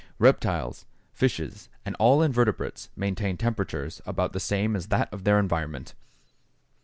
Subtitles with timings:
[0.17, 5.93] Reptiles, fishes, and all invertebrates maintain temperatures about the same as that of their environment.